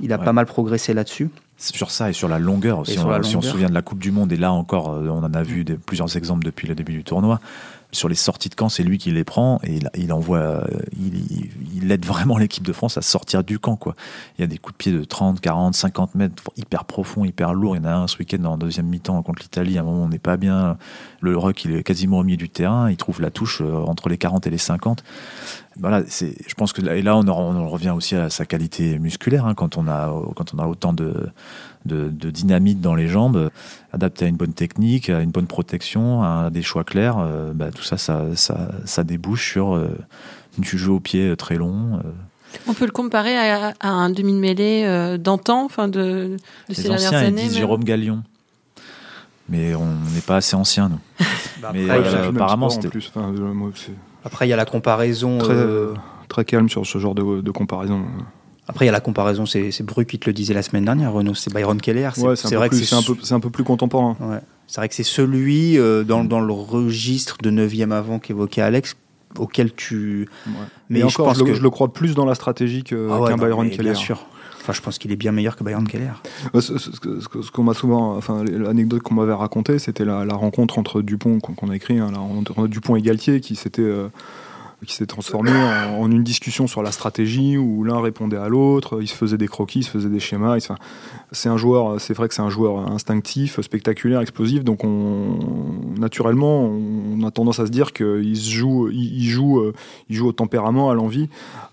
[0.00, 0.24] il a Ouais.
[0.24, 1.28] pas mal progressé là-dessus.
[1.58, 2.80] Sur ça et sur la longueur.
[2.88, 4.50] Et Si, on, la si on se souvient de la Coupe du Monde, et là
[4.50, 7.38] encore, on en a vu des- plusieurs exemples depuis le début du tournoi.
[7.92, 10.64] Sur les sorties de camp, c'est lui qui les prend et il, envoie, euh,
[10.96, 13.78] il, aide vraiment l'équipe de France à sortir du camp.
[14.38, 17.52] Il y a des coups de pied de 30, 40, 50 mètres, hyper profonds, hyper
[17.52, 17.74] lourds.
[17.76, 19.76] Il y en a un ce week-end en deuxième mi-temps contre l'Italie.
[19.76, 20.78] À un moment, on n'est pas bien.
[21.20, 22.90] Le ruck, il est quasiment au milieu du terrain.
[22.90, 25.02] Il trouve la touche euh, entre les 40 et les 50.
[25.78, 28.28] Voilà, c'est, je pense que là, et là, on, en- on en revient aussi à
[28.30, 29.46] sa qualité musculaire.
[29.46, 31.30] hein, quand, on a, quand on a autant de,
[31.86, 33.50] de, de dynamite dans les jambes, euh,
[33.92, 37.70] adapté à une bonne technique, à une bonne protection, à des choix clairs, euh, bah,
[37.74, 39.88] tout ça, ça, ça, ça débouche sur euh,
[40.58, 41.98] du jeu au pied très long.
[42.04, 42.10] euh.
[42.66, 46.36] On peut le comparer à, à un demi-mêlée euh, d'antan, enfin de,
[46.68, 47.48] de ces les dernières ils années.
[47.50, 48.22] Jérôme Gallion.
[49.48, 50.98] Mais on n'est pas assez anciens, nous.
[51.60, 52.88] Bah, Mais, après, euh, apparemment, c'était-.
[52.96, 53.52] Enfin, euh,
[54.24, 55.38] après, il y a la comparaison.
[55.38, 55.94] très, euh,
[56.28, 58.04] très calme sur ce genre de, de comparaison.
[58.70, 59.46] Après, il y a la comparaison.
[59.46, 61.34] C'est Bru qui te le disait la semaine dernière, Renaud.
[61.34, 62.10] C'est Byron Keller.
[62.14, 64.16] C'est un, peu vrai que plus- c'est un, peu- un peu plus contemporain.
[64.20, 64.38] Ouais.
[64.68, 68.94] C'est vrai que c'est celui euh, dans, dans le registre de 9e avant qu'évoquait Alex
[69.38, 70.28] auquel tu.
[70.46, 70.52] Ouais.
[70.88, 73.18] Mais je encore, pense je, le- que- je le crois plus dans la stratégie Ah
[73.28, 73.82] qu'un Byron Keller.
[73.90, 74.24] Bien sûr.
[74.62, 76.10] Enfin, je pense qu'il est bien meilleur que Byron Keller.
[76.54, 81.00] Euh, Ce, qu'on m'a souvent, enfin l'anecdote qu'on m'avait racontée, c'était la, la rencontre entre
[81.02, 84.08] Dupont qu'on a écrit, hein, la Dupont et Galtier, qui s'était euh,
[84.86, 89.08] qui s'est transformé en, une discussion sur la stratégie où l'un répondait à l'autre, il
[89.08, 90.58] se faisait des croquis, il se faisait des schémas.
[90.60, 90.72] se-
[91.32, 94.64] c'est un joueur, c'est vrai que c'est un joueur instinctif, spectaculaire, explosif.
[94.64, 95.38] Donc on,
[95.98, 99.72] naturellement, on a tendance à se dire qu'il se joue, il, joue,
[100.08, 101.28] il joue au tempérament, à l'envie,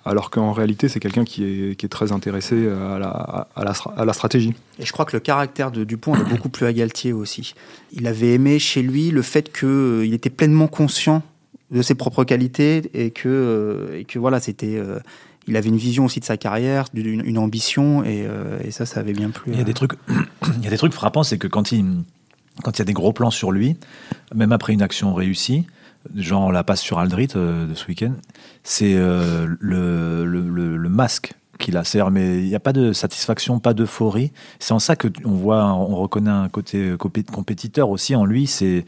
[0.06, 3.08] alors qu'en réalité, c'est quelqu'un qui est, très intéressé à la,
[3.56, 4.54] à la, à la stratégie.
[4.80, 7.54] Et je crois que le caractère de Dupont est beaucoup plus à Galtier aussi.
[7.94, 11.24] Il avait aimé chez lui le fait qu'il était pleinement conscient
[11.72, 14.76] de ses propres qualités et que, euh, et que voilà, c'était.
[14.78, 15.00] euh,
[15.50, 19.00] il avait une vision aussi de sa carrière, une, ambition, et, euh, et ça, ça
[19.00, 19.54] avait bien plu.
[19.54, 19.94] Il y a des trucs,
[20.58, 21.86] il y a des trucs frappants, c'est que quand il,
[22.64, 23.78] quand il y a des gros plans sur lui,
[24.36, 25.66] même après une action réussie,
[26.18, 28.12] genre la passe sur Aldrit euh, de ce week-end,
[28.64, 31.86] c'est euh, le, le, le- le masque qu'il a.
[31.86, 34.34] C'est-à-dire, mais il n'y a pas de satisfaction, pas d'euphorie.
[34.60, 38.48] C'est en ça que on voit, on reconnaît un côté compé- compétiteur aussi en lui.
[38.48, 38.86] C'est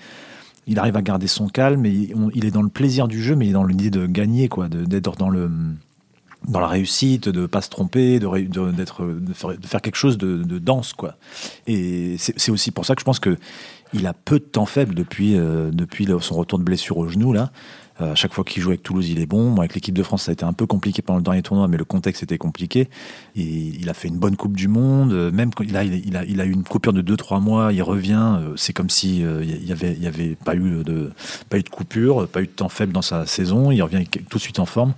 [0.70, 3.48] il arrive à garder son calme, et il, est dans le plaisir du jeu, mais
[3.48, 5.50] il est dans l'idée de gagner, quoi, d'être dans le
[6.48, 10.60] dans la réussite, de pas se tromper, de, de- de, faire, quelque chose de, de
[10.60, 11.16] dense, quoi.
[11.68, 13.38] Et c'est, aussi pour ça que je pense que
[13.94, 17.34] il a peu de temps faible depuis, euh, depuis son retour de blessure au genou,
[17.34, 17.52] là.
[18.02, 19.58] Euh, chaque fois qu'il joue avec Toulouse, il est bon.
[19.58, 21.76] Avec l'équipe de France, ça a été un peu compliqué pendant le dernier tournoi, mais
[21.76, 22.88] le contexte était compliqué.
[23.36, 25.12] Et il a fait une bonne Coupe du Monde.
[25.12, 27.74] Euh, Même quand il a, il a, il a eu une coupure de 2-3 mois,
[27.74, 28.38] il revient.
[28.40, 31.12] Euh, C'est comme si euh, il y avait, y avait pas eu de,
[31.50, 33.70] pas eu de coupure, pas eu de temps faible dans sa saison.
[33.72, 34.94] Il revient tout de suite en forme.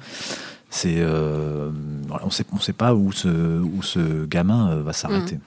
[0.73, 1.69] C'est, euh,
[2.10, 5.38] on on sait pas où ce, gamin euh, va s'arrêter.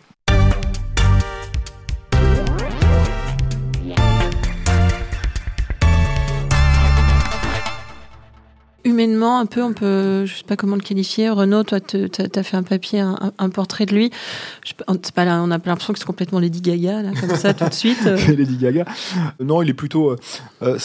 [8.84, 11.30] Humainement, un peu, on peut, je sais pas comment le qualifier.
[11.30, 14.10] Renaud, toi, tu as fait un papier, un, portrait de lui.
[14.88, 17.72] On- pas là, on a l'impression que c'est complètement Lady Gaga, comme ça, tout de
[17.72, 18.02] suite.
[18.28, 18.84] Lady Gaga.
[19.40, 20.10] Non, il est plutôt.
[20.10, 20.16] euh,
[20.62, 20.78] euh,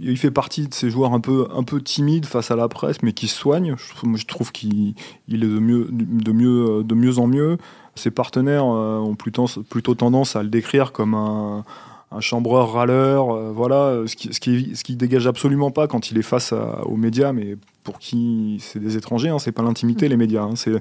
[0.00, 3.02] il fait partie de ces joueurs un peu, un peu timides face à la presse,
[3.02, 3.74] mais qui se soignent.
[3.76, 4.94] Je, trouve- qu'il
[5.28, 7.58] il est de mieux, de, mieux, de mieux en mieux.
[7.94, 11.64] Ses partenaires euh, ont plutôt tendance à le décrire comme un,
[12.14, 13.30] un chambreur râleur.
[13.30, 16.96] euh, voilà, euh, ce qui, ce, qui, dégage absolument pas quand il est face aux
[16.96, 20.42] médias, mais pour qui c'est des étrangers, hein, c'est pas l'intimité les médias.
[20.42, 20.72] hein, c'est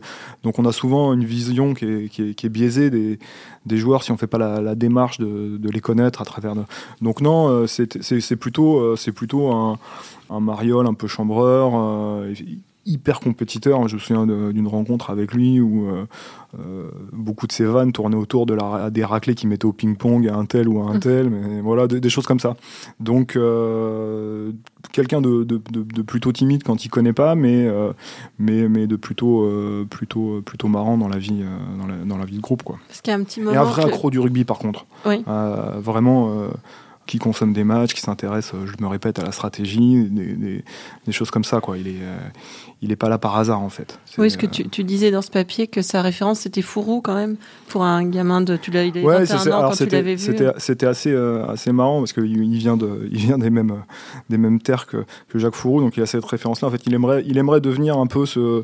[0.43, 4.37] donc on a souvent une vision qui est, biaisée des, joueurs si on fait pas
[4.37, 6.53] la, démarche de, les connaître à travers.
[7.01, 9.79] Donc non, euh, c'est plutôt, c'est plutôt un,
[10.29, 11.73] un mariole un peu chambreur,
[12.85, 13.87] hyper compétiteur.
[13.87, 16.05] Je me souviens d'une rencontre avec lui où euh,
[16.59, 20.27] euh, beaucoup de ses vannes tournaient autour de la, des raclés qu'il mettait au ping-pong
[20.27, 22.55] à un tel ou à un tel, mais voilà, des, des choses comme ça.
[22.99, 24.51] Donc euh,
[24.91, 27.93] quelqu'un de, de- de- de plutôt timide quand il connaît pas, mais, euh,
[28.39, 29.47] mais, mais de plutôt,
[29.89, 31.43] plutôt, plutôt marrant dans la vie,
[31.79, 32.63] dans la, dans la vie de groupe.
[32.63, 32.77] Quoi.
[32.87, 33.59] Parce qu'il y a un petit Et moment.
[33.59, 34.85] un vrai que- accro du rugby par contre.
[35.05, 35.23] Oui.
[35.77, 36.47] Vraiment,
[37.11, 40.63] qui consomme des matchs, qui s'intéresse, euh, je me répète, à la stratégie, des, des-
[41.05, 41.59] des choses comme ça.
[41.59, 41.77] Quoi.
[41.77, 42.17] Il est, euh,
[42.81, 43.99] il est pas là par hasard en fait.
[44.17, 47.01] Oui, ce que euh, tu, tu disais dans ce papier que sa référence c'était Fourou
[47.01, 47.35] quand même
[47.67, 49.77] pour un gamin de tu l'as il avait Ouais, 21 c'est- c'est- ans alors quand
[49.77, 50.33] tu l'avais vu.
[50.57, 53.83] C'était, assez, assez marrant parce qu'il il vient, de, il vient des, mêmes,
[54.29, 56.69] des mêmes terres que, que Jacques Fourou, donc il a cette référence-là.
[56.69, 58.63] En fait, il aimerait, il aimerait devenir un peu ce,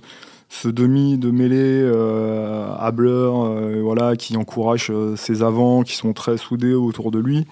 [0.50, 6.14] ce demi de mêlée euh, hableur, euh, voilà, qui encourage euh, ses avants, qui sont
[6.14, 7.46] très soudés autour de lui.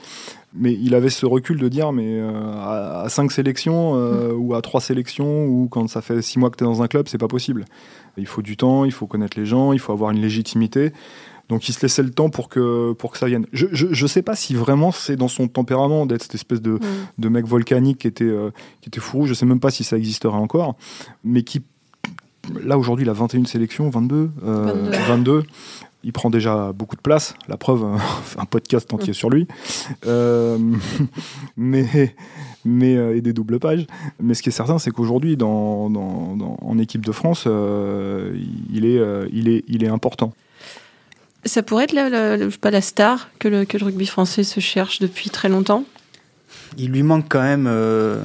[0.58, 4.56] Mais il avait ce recul de dire, mais euh, à, à cinq sélections euh, ou
[4.56, 7.08] à trois sélections, ou quand ça fait six mois que tu es dans un club,
[7.10, 7.65] c'est pas possible.
[8.18, 10.94] Il faut du temps, il faut connaître les gens, il faut avoir une légitimité.
[11.50, 13.46] Donc il se laissait le temps pour que, pour que ça vienne.
[13.54, 16.72] Je, je, je sais pas si vraiment c'est dans son tempérament d'être cette espèce de,
[16.72, 16.80] Mm.
[17.20, 18.50] de mec volcanique qui était, euh,
[18.82, 19.26] qui était fou.
[19.28, 20.76] Je sais même pas si ça existerait encore.
[21.24, 21.62] Mais qui,
[22.63, 24.32] là aujourd'hui, il a 21 sélections, 22.
[24.44, 24.98] euh, 22.
[25.08, 25.44] 22.
[26.08, 27.34] Il prend déjà beaucoup de place.
[27.48, 27.84] La preuve,
[28.38, 29.48] un podcast entier sur lui.
[30.06, 30.58] Euh,
[31.58, 32.13] mais,
[32.63, 33.88] mais, euh, et des doubles pages.
[34.22, 38.38] Mais ce qui est certain, c'est qu'aujourd'hui, dans, dans- dans- en équipe de France, euh,
[38.72, 40.32] il, est, euh, il, est, il est important.
[41.44, 45.00] Ça pourrait être la, pas la star que le, que le rugby français se cherche
[45.00, 45.86] depuis très longtemps?
[46.78, 48.22] Il lui manque quand même, euh,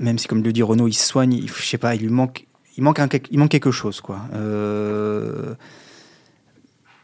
[0.00, 2.08] même si comme le dit Renaud, il se soigne, il- je sais pas, il lui
[2.10, 4.20] manque, il manque, un, il manque quelque chose, quoi.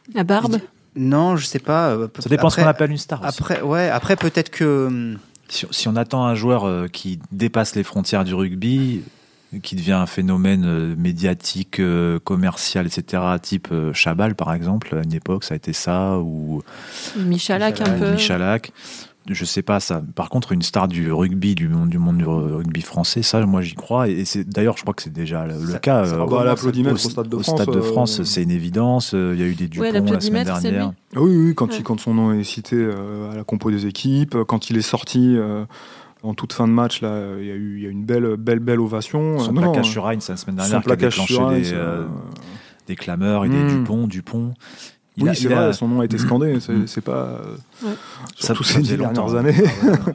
[0.09, 0.57] Euh, La barbe.
[0.95, 1.89] non, je sais pas.
[1.89, 3.21] euh, Ça dépend ce après- qu'on appelle une star.
[3.21, 3.29] aussi.
[3.39, 4.87] Après, ouais, après peut-être que.
[4.87, 5.17] hum,
[5.49, 9.01] Si, si on attend un joueur euh, qui dépasse les frontières du rugby,
[9.63, 15.01] qui devient un phénomène euh, médiatique, euh, commercial, etc., type euh, Chabal par exemple, à
[15.03, 16.61] une époque ça a été ça, ou,
[17.17, 18.11] Michalak un peu.
[18.11, 18.71] Michalak,
[19.27, 20.01] je sais pas ça.
[20.15, 23.61] Par contre, une star du rugby, du monde du monde du rugby français, ça, moi,
[23.61, 24.07] j'y crois.
[24.07, 26.05] Et c'est d'ailleurs, je crois que c'est déjà le, Ça- cas.
[26.05, 28.51] ça euh, va au- au, Stade de au France, Stade de euh, France, c'est une
[28.51, 29.13] évidence.
[29.13, 30.87] Euh, Il y a eu des Dupont la semaine dernière.
[30.89, 30.95] lui.
[31.15, 31.75] Ah Oui, oui, quand, Ouais.
[31.77, 34.81] il, quand son nom est cité euh, à la compo des équipes, quand il est
[34.81, 35.65] sorti euh,
[36.23, 38.35] en toute fin de match, là, il y a eu il y a une belle,
[38.37, 39.37] belle, belle ovation.
[39.37, 41.73] Son Euh, non, plaquage non, sur Heinz la semaine dernière qui a déclenché des,
[42.87, 43.67] des clameurs et des Mm.
[43.67, 44.53] Dupont, Dupont.
[45.19, 46.59] Il oui, a- c'est il a- vrai, son nom a été scandé.
[46.59, 46.87] C'est Mm.
[46.87, 47.11] c'est pas.
[47.43, 47.55] euh,
[47.85, 47.93] Ouais.
[48.35, 49.55] Surtout ça ces dernières années.
[49.83, 50.11] Ah.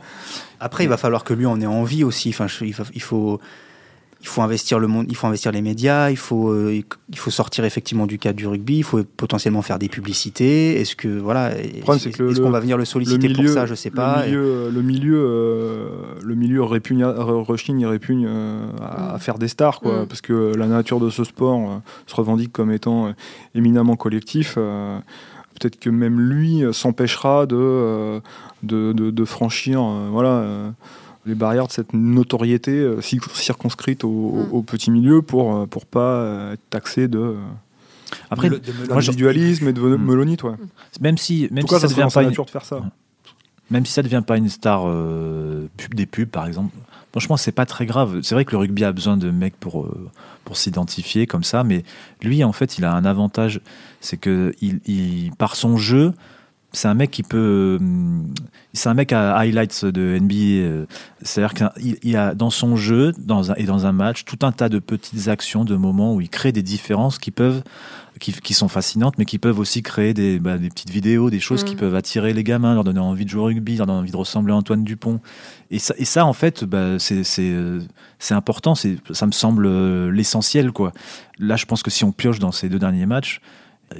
[0.61, 2.31] Après, il va falloir que lui en ait envie aussi.
[2.31, 3.41] Enfin, je- il, faut,
[4.25, 6.73] il faut, investir le monde, il faut investir les médias, il faut, euh,
[7.11, 10.81] il faut sortir effectivement du cadre du rugby, il faut potentiellement faire des publicités.
[10.81, 13.75] Est-ce que voilà, est-ce le- qu'on va venir le le solliciter milieu, pour ça Je
[13.75, 14.23] sais pas.
[14.25, 15.89] Le milieu, le milieu, euh,
[16.23, 19.15] le milieu répugne, re- rechigne, répugne euh, à, Mm.
[19.17, 20.07] à faire des stars, quoi, Mm.
[20.07, 23.11] parce que la nature de ce sport euh, se revendique comme étant euh,
[23.55, 24.55] éminemment collectif.
[24.57, 24.99] euh,
[25.61, 28.21] Peut-être que même lui euh, s'empêchera de, euh,
[28.65, 30.71] de, de- de franchir euh, voilà, euh,
[31.27, 34.49] les barrières de cette notoriété euh, si- circonscrite au, Mm.
[34.53, 37.35] au petit milieu pour ne pour pas euh, être taxé de, euh,
[38.31, 38.73] Après, De- de
[39.69, 40.05] et de Mm.
[40.05, 40.43] melonite.
[40.45, 40.53] Ouais.
[41.01, 42.51] même si, En même si ça ça serait devient dans sa pas une, nature de
[42.51, 42.81] faire ça.
[43.71, 46.75] même si ça devient pas une star euh, pub des pubs par exemple
[47.13, 49.85] franchement c'est pas très grave c'est vrai que le rugby a besoin de mecs pour
[49.85, 50.11] euh,
[50.45, 51.83] pour s'identifier comme ça mais
[52.23, 53.61] lui en fait il a un avantage
[54.01, 56.13] c'est que il, il- par son jeu
[56.75, 58.19] c'est un mec qui peut euh,
[58.73, 60.87] c'est un mec à highlights de NBA euh,
[61.23, 64.53] c'est-à-dire qu'il il a dans son jeu dans un, et dans un match tout un
[64.53, 67.63] tas de petites actions de moments où il crée des différences qui peuvent
[68.21, 71.41] qui, qui sont fascinantes, mais qui peuvent aussi créer des, bah, des petites vidéos, des
[71.41, 71.67] choses Mm.
[71.67, 74.13] qui peuvent attirer les gamins, leur donner envie de jouer au rugby, leur donner envie
[74.13, 75.21] de ressembler à Antoine Dupont.
[75.71, 77.81] Et ça, et ça en fait, bah, c'est euh,
[78.19, 80.73] c'est important, ça me semble l'essentiel.
[80.73, 80.93] quoi.
[81.39, 83.41] Là, je pense que si on pioche dans ces deux derniers matchs,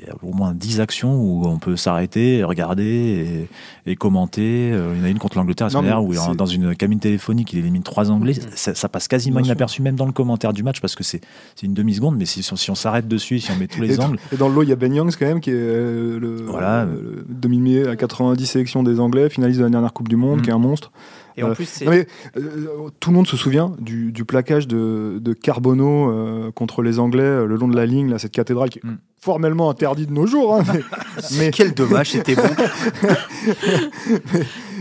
[0.07, 3.47] y a au moins 10 actions où on peut s'arrêter, regarder
[3.87, 4.71] et, et commenter.
[4.73, 5.69] Euh, Il y en a une contre l'Angleterre,
[6.03, 8.35] où il est c'est- dans une cabine téléphonique, il élimine trois Anglais.
[8.55, 9.51] Ça, ça passe quasiment Bien sûr.
[9.53, 11.21] inaperçu, même dans le commentaire du match, parce que c'est
[11.55, 14.01] c'est une demi-seconde, mais si, si on s'arrête dessus, si on met tous les Et,
[14.01, 16.19] angles, et dans le lot, il y a Ben Youngs quand même, qui est euh,
[16.19, 16.85] le, Voilà.
[16.87, 20.43] le demi à 90 sélections des Anglais, finaliste de la dernière Coupe du Monde, Mm.
[20.43, 20.91] qui est un monstre.
[21.37, 24.25] Et en Euh, plus, c'est Non, mais, euh, tout le monde se souvient du, du
[24.25, 28.19] plaquage de, de Carbonneau euh, contre les Anglais euh, le long de la ligne, là,
[28.19, 28.99] cette cathédrale qui est Mm.
[29.25, 30.81] Formellement interdite de nos jours, hein, mais,
[31.39, 32.43] mais, quel dommage, c'était bon.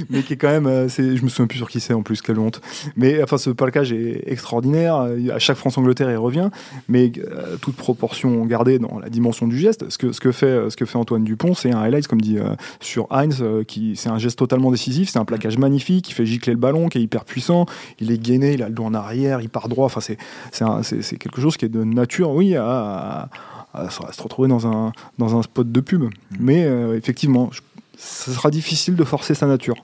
[0.09, 0.67] mais qui est quand même.
[0.67, 2.59] euh, c'est- je me souviens plus sur qui c'est en plus, quelle honte.
[2.97, 4.95] Mais enfin, ce plaquage est extraordinaire.
[4.97, 6.49] euh, À chaque France-Angleterre, il revient.
[6.89, 10.69] Mais euh, toute proportion gardée dans la dimension du geste, ce que, ce que, fait,
[10.69, 12.49] ce que fait Antoine Dupont, c'est un highlight, comme dit euh,
[12.81, 15.09] sur Heinz, euh, qui c'est un geste totalement décisif.
[15.09, 17.65] C'est un plaquage magnifique, qui fait gicler le ballon, qui est hyper puissant.
[17.99, 19.85] Il est gainé, il a le dos en arrière, il part droit.
[19.85, 23.29] Enfin, c'est quelque chose qui est de nature, oui, à, à-
[23.73, 26.03] à se à se retrouver dans un, dans un spot de pub.
[26.39, 27.61] Mais euh, effectivement, je-
[27.97, 29.75] ce sera difficile de forcer sa nature.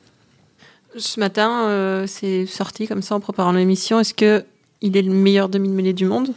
[0.97, 3.99] Ce matin, euh, c'est sorti comme ça en préparant l'émission.
[3.99, 4.43] Est-ce que
[4.81, 6.33] il est le meilleur demi-mêlée du monde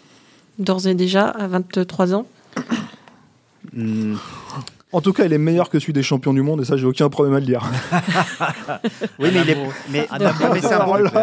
[0.59, 2.27] D'ores et déjà, à 23 ans
[3.73, 4.17] Hmm,
[4.91, 6.85] En tout cas, il est meilleur que celui des champions du monde, et ça, j'ai
[6.85, 7.63] aucun problème à le dire.
[9.19, 9.57] Oui, mais, il est-
[9.91, 10.57] mais- Un mais amour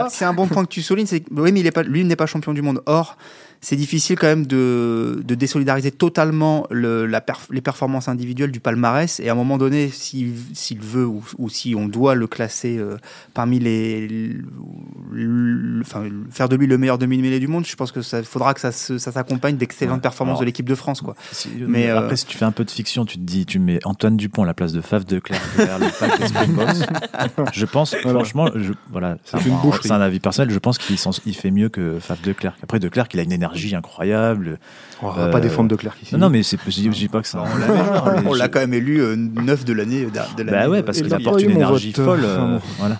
[0.09, 1.05] c'est un, bon, un point que tu soulignes.
[1.05, 2.81] c'est que- Oui, mais il est pas, lui il n'est pas champion du monde.
[2.85, 3.17] Or,
[3.61, 8.59] c'est difficile quand même de, de désolidariser totalement le, la perf- les performances individuelles du
[8.61, 9.19] palmarès.
[9.19, 10.33] Et à un moment donné, s'il
[10.79, 12.95] veut ou, ou si on doit le classer euh,
[13.33, 14.45] parmi les, l-
[15.13, 18.53] l- enfin, faire de lui le meilleur demi-mêlée du monde, je pense que ça faudra
[18.53, 20.01] que ça, s'accompagne d'excellentes Ouais.
[20.01, 21.15] performances Alors- de l'équipe de France, quoi.
[21.31, 23.59] Si- Mais, euh, après, si tu fais un peu de fiction, tu te dis, tu
[23.59, 25.41] mets Antoine Dupont à la place de Faf de Clerc.
[27.53, 28.19] Je pense, Voilà.
[28.19, 30.53] franchement, je, voilà, c'est un, avis personnel.
[30.53, 32.55] Je pense qu'il fait mieux que Faf de Clerc.
[32.63, 34.59] Après, de Clerc, il a une énergie incroyable.
[35.01, 36.13] On va Euh, pas défendre de Clerc ici.
[36.13, 37.41] Non, non, mais c'est, je, dis- je dis pas que ça.
[37.43, 40.07] On l'a on l'a quand même élu euh, neuf de l'année.
[40.45, 42.19] Bah ouais, parce Il qu'il apporte une énergie vote, folle.
[42.19, 42.99] enfin, euh, voilà.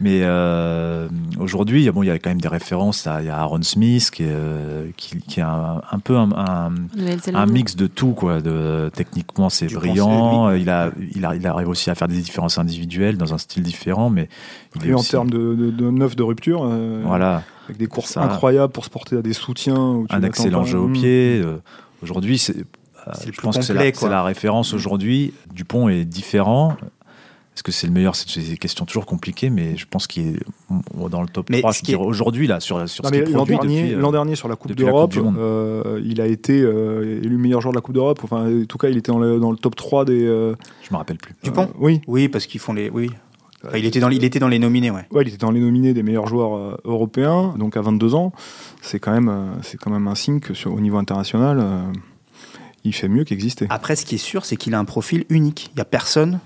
[0.00, 3.06] Mais euh, aujourd'hui, bon, il y a quand même des références.
[3.06, 6.16] à- Il y a Aaron Smith qui est, euh, qui, qui est un, un peu
[6.16, 7.48] un, un- Nouvelle-Zélande.
[7.48, 11.68] un mix de tout quoi de techniquement c'est brillant il a, il a il arrive
[11.68, 14.28] aussi à faire des différences individuelles dans un style différent mais
[14.76, 17.76] il est Et en aussi- termes de, de, de neuf de rupture, euh, voilà avec
[17.78, 18.22] des courses Ça.
[18.22, 19.78] incroyables pour se porter à des soutiens.
[19.78, 20.92] où tu un excellent jeu au Mm.
[20.92, 21.42] pied
[22.02, 22.56] aujourd'hui c'est
[23.30, 24.00] je pense que c'est la, quoi.
[24.00, 26.74] c'est la référence aujourd'hui Dupont est différent
[27.54, 28.16] est-ce que c'est le meilleur?
[28.16, 30.40] C'est des questions toujours compliquées, mais je pense qu'il est
[31.08, 33.10] dans le top Mais 3, ce je qui est- dirais aujourd'hui, là, sur, sur l'an
[33.10, 37.36] dernier, depuis, euh, l'an dernier sur la Coupe d'Europe, euh, il a été euh, élu
[37.36, 38.20] meilleur joueur de la Coupe d'Europe.
[38.24, 40.24] Enfin, en tout cas, il était dans le, dans le top 3 des.
[40.24, 41.34] euh, je me rappelle plus.
[41.44, 42.00] Dupont euh, Oui.
[42.08, 42.90] Oui, parce qu'ils font les.
[42.90, 43.10] Oui.
[43.66, 45.06] Enfin, il, était dans, il était dans les nominés, ouais.
[45.10, 48.32] Ouais, il était dans les nominés des meilleurs joueurs euh, européens, donc à 22 ans.
[48.82, 51.80] C'est quand même, euh, c'est quand même un signe que sur, au niveau international, euh,
[52.84, 53.66] il fait mieux qu'exister.
[53.70, 55.70] Après, ce qui est sûr, c'est qu'il a un profil unique.
[55.72, 56.40] Il n'y a personne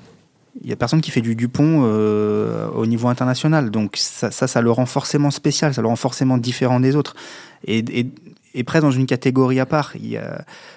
[0.63, 3.71] il y a personne qui fait du Dupont euh, au niveau international.
[3.71, 7.15] Donc ça, ça, le rend forcément spécial, ça le rend forcément différent des autres.
[7.67, 8.11] Et, et,
[8.55, 9.93] et dans une catégorie à part.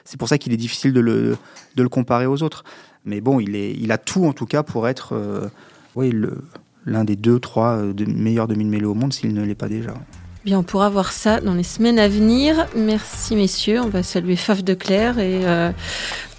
[0.06, 1.38] C'est pour ça qu'il est difficile de le,
[1.76, 2.64] de le comparer aux autres.
[3.06, 5.48] Mais bon, il, est, il a tout en tout cas pour être euh,
[5.96, 6.14] oui,
[6.86, 9.94] l'un des deux, trois euh, de, meilleurs demi-mêlés au monde s'il ne l'est pas déjà.
[10.46, 12.68] Bien, on pourra voir ça dans les semaines à venir.
[12.76, 15.42] Merci messieurs, on va saluer Faf de Claire et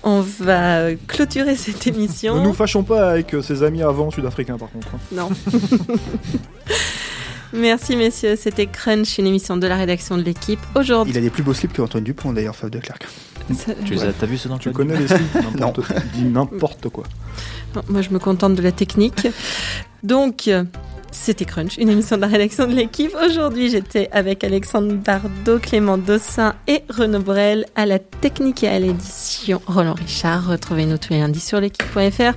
[0.05, 2.37] on va clôturer cette émission.
[2.37, 4.89] Ne nous fâchons pas avec euh, ses amis avant sud-africains par contre.
[4.95, 4.99] hein.
[5.13, 5.29] Non.
[7.55, 10.59] Merci messieurs, c'était Crunch, une émission de la rédaction de l'équipe.
[10.75, 12.99] Aujourd'hui, Il a des plus beaux slips que Antoine Dupont d'ailleurs, Fab de Clerc.
[13.55, 15.81] Ça- Tu les as, vu ce dont Tu connais les slips N'importe
[16.15, 17.05] dis n'importe quoi.
[17.77, 19.27] Non, moi, je me contente de la technique.
[20.03, 20.65] Donc, euh,
[21.13, 23.13] c'était Crunch, une émission de la rédaction de l'équipe.
[23.25, 28.79] Aujourd'hui, j'étais avec Alexandre Bardot, Clément Dossin et Renaud Brel à la technique et à
[28.79, 30.49] l'édition Roland Richard.
[30.49, 32.33] Retrouvez-nous tous les lundis sur l'équipe.fr,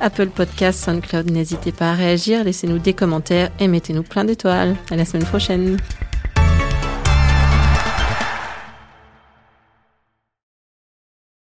[0.00, 1.30] Apple Podcast, SoundCloud.
[1.30, 4.76] N'hésitez pas à réagir, laissez-nous des commentaires et mettez-nous plein d'étoiles.
[4.90, 5.78] À la semaine prochaine.